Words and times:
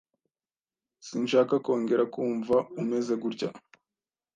Sinshaka 1.07 1.53
kongera 1.65 2.03
kumva 2.13 2.55
umeze 2.81 3.13
gutya. 3.23 3.49